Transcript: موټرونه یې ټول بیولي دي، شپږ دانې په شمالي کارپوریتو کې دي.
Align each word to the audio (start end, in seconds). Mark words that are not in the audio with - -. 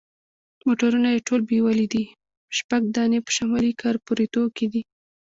موټرونه 0.65 1.07
یې 1.15 1.25
ټول 1.27 1.41
بیولي 1.49 1.87
دي، 1.93 2.05
شپږ 2.57 2.81
دانې 2.95 3.19
په 3.25 3.31
شمالي 3.37 3.71
کارپوریتو 3.81 4.41
کې 4.55 4.65
دي. 4.73 4.81